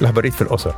l-ħbarijiet 0.00 0.36
fil-qosor. 0.36 0.74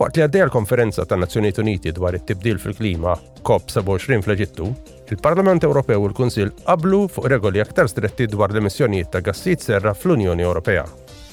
Waqt 0.00 0.16
li 0.18 0.22
għaddej 0.24 0.42
l-konferenza 0.48 1.04
ta' 1.06 1.14
Nazzjonijiet 1.20 1.58
Uniti 1.62 1.92
dwar 1.94 2.16
it-tibdil 2.18 2.58
fil-klima 2.58 3.12
COP27 3.46 4.18
fl-Eġittu, 4.26 4.66
il-Parlament 5.12 5.62
Ewropew 5.68 6.02
u 6.02 6.08
l-Kunsil 6.10 6.50
qablu 6.64 7.04
fuq 7.12 7.28
regoli 7.30 7.62
aktar 7.62 7.86
stretti 7.92 8.26
dwar 8.32 8.50
l-emissjonijiet 8.50 9.12
ta' 9.14 9.22
gassijiet 9.22 9.62
serra 9.62 9.94
fl-Unjoni 9.94 10.46
Ewropea. 10.48 10.84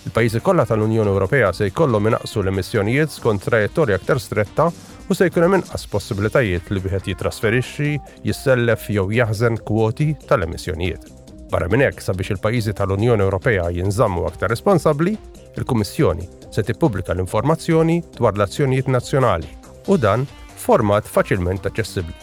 Il-pajjiżi 0.10 0.44
kollha 0.46 0.68
tal-Unjoni 0.70 1.12
Ewropea 1.16 1.50
se 1.56 1.70
jkollhom 1.72 2.12
inaqsu 2.12 2.44
l-emissjonijiet 2.46 3.12
skont 3.16 3.44
trajettorja 3.50 3.98
aktar 4.00 4.22
stretta 4.22 4.70
u 5.10 5.18
se 5.18 5.28
jkun 5.30 5.48
hemm 5.48 5.60
inqas 5.64 5.88
possibilitajiet 5.90 6.70
li 6.70 6.84
wieħed 6.86 7.10
jitrasferixxi, 7.14 7.96
jissellef 8.30 8.86
jew 8.94 9.08
jaħżen 9.18 9.58
kwoti 9.66 10.14
tal-emissjonijiet. 10.30 11.10
Barra 11.50 11.66
minn 11.66 11.82
hekk 11.82 12.04
sabiex 12.06 12.30
il-pajjiżi 12.36 12.74
tal-Unjoni 12.78 13.24
Ewropea 13.26 13.70
jinżammu 13.74 14.26
aktar 14.28 14.50
responsabbli, 14.50 15.16
il-Kummissjoni 15.58 16.28
se 16.52 16.62
tippubblika 16.64 17.12
l-informazzjoni 17.16 18.04
dwar 18.18 18.36
l-azzjonijiet 18.36 18.88
nazzjonali 18.88 19.48
u 19.88 19.98
dan 19.98 20.28
format 20.64 21.10
faċilment 21.16 21.66
aċċessibbli. 21.66 22.14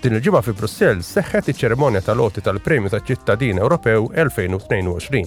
Din 0.00 0.14
il-ġimgħa 0.16 0.42
fi 0.46 0.54
Brussell 0.56 1.02
seħħet 1.04 1.50
iċ-ċeremonja 1.52 2.00
tal-oti 2.06 2.40
tal-Premju 2.46 2.94
tal-Ċittadin 2.96 3.60
Ewropew 3.60 4.08
2022. 4.14 5.26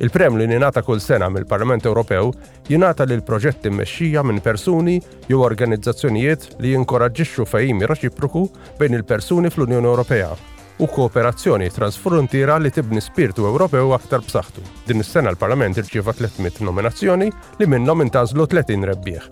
il 0.00 0.12
prem 0.14 0.36
li 0.38 0.46
ninata 0.46 0.82
kull 0.86 1.00
sena 1.02 1.26
mill-Parlament 1.32 1.88
Ewropew 1.90 2.28
jingħata 2.68 3.06
lil 3.08 3.24
proġetti 3.26 3.72
mmexxija 3.72 4.22
minn 4.22 4.38
persuni 4.44 5.00
jew 5.30 5.40
organizzazzjonijiet 5.42 6.46
li 6.60 6.76
jinkoraġġixxu 6.76 7.48
fejjimi 7.50 7.88
reċiproku 7.90 8.44
bejn 8.78 8.94
il-persuni 9.00 9.50
fl-Unjoni 9.50 9.90
Ewropea 9.90 10.30
u 10.78 10.86
kooperazzjoni 10.86 11.70
transfrontiera 11.70 12.56
li 12.58 12.70
tibni 12.70 13.00
spirtu 13.02 13.42
Ewropew 13.50 13.90
aktar 13.96 14.20
b'saħħtu. 14.22 14.62
Din 14.86 15.02
is-sena 15.02 15.32
l-Parlament 15.32 15.80
irċieva 15.80 16.14
300 16.14 16.62
nominazzjoni 16.66 17.28
li 17.58 17.66
minnhom 17.66 18.04
intażlu 18.04 18.46
30 18.46 18.86
rebbieħ. 18.92 19.26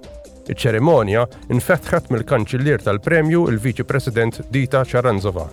Iċ-ċerimonja 0.47 1.23
infetħet 1.55 2.11
mill-Kanċillier 2.13 2.83
tal-Premju 2.83 3.47
il-Viċi 3.53 3.87
President 3.87 4.41
Dita 4.51 4.83
Charanzova. 4.85 5.47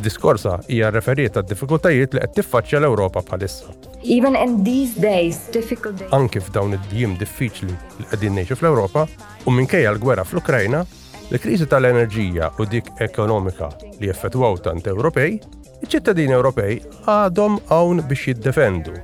Diskorsa 0.00 0.56
hija 0.72 0.88
referiet 0.92 1.34
għad 1.36 1.48
diffikultajiet 1.54 2.14
li 2.16 2.20
qed 2.22 2.36
tiffaċċja 2.38 2.80
l-Ewropa 2.84 3.24
bħalissa. 3.28 3.72
Even 4.04 4.36
in 4.36 4.62
these 4.64 4.96
days, 5.00 5.40
difficult 5.56 6.00
days. 6.00 6.12
Anki 6.16 6.40
f'dawn 6.40 6.76
id-djiem 6.76 7.16
diffiċli 7.20 7.72
li 8.00 8.08
qegħdin 8.12 8.40
ngħixu 8.40 8.60
fl-Ewropa 8.60 9.06
u 9.48 9.54
minkejja 9.56 9.92
l-gwerra 9.92 10.24
fl-Ukrajna 10.28 10.84
l-kriżi 11.30 11.66
tal-enerġija 11.70 12.48
u 12.58 12.64
dik 12.66 12.88
ekonomika 13.04 13.68
li 14.00 14.08
effettwaw 14.10 14.56
tant 14.64 14.86
Ewropej, 14.90 15.36
iċ-ċittadini 15.84 16.34
Ewropej 16.34 16.80
għadhom 17.06 17.58
hawn 17.70 18.02
biex 18.08 18.24
jiddefendu. 18.32 18.96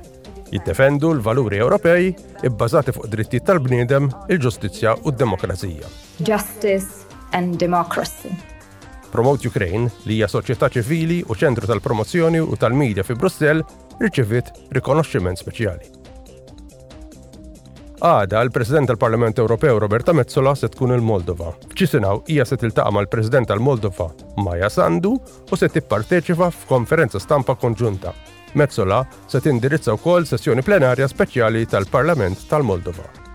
Jiddefendu 0.51 1.13
l-valuri 1.15 1.61
Ewropej 1.63 2.09
ibbażati 2.49 2.93
fuq 2.97 3.07
drittijiet 3.13 3.47
tal-bniedem, 3.47 4.09
il-ġustizzja 4.27 4.97
u 5.07 5.11
d-demokrazija. 5.15 5.87
Justice 6.27 7.07
and 7.31 7.55
democracy. 7.61 8.33
Promote 9.13 9.47
Ukraine 9.47 9.87
li 10.05 10.17
hija 10.19 10.27
soċjetà 10.31 10.67
ċivili 10.75 11.21
u 11.31 11.35
ċentru 11.37 11.69
tal-promozzjoni 11.71 12.43
u 12.43 12.59
tal-medja 12.59 13.07
fi 13.07 13.15
Brussell 13.15 13.63
rċevit 14.03 14.51
rikonoxximent 14.75 15.39
speċjali. 15.39 15.95
Għada, 17.97 18.43
l-President 18.45 18.91
tal-Parlament 18.91 19.39
Ewropew 19.41 19.79
Roberta 19.81 20.13
Metzola 20.13 20.51
se 20.55 20.69
tkun 20.69 20.93
il-Moldova. 20.99 21.47
F'ċisinaw 21.71 22.19
hija 22.29 22.45
se 22.45 22.59
tiltaqa' 22.61 22.93
mal-President 22.93 23.49
tal-Moldova 23.49 24.11
Maja 24.45 24.69
Sandu 24.69 25.15
u 25.17 25.57
se 25.57 25.69
tipparteċipa 25.73 26.51
f'konferenza 26.53 27.17
stampa 27.23 27.57
konġunta. 27.57 28.13
Metzola 28.57 29.01
se 29.25 29.41
tindirizza 29.41 29.97
wkoll 29.97 30.29
sessjoni 30.29 30.61
plenarja 30.65 31.09
speċjali 31.09 31.65
tal-Parlament 31.73 32.45
tal-Moldova. 32.53 33.25